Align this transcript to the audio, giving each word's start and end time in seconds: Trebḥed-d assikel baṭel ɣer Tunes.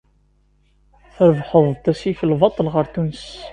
Trebḥed-d 1.15 1.85
assikel 1.91 2.31
baṭel 2.41 2.67
ɣer 2.73 2.85
Tunes. 2.93 3.25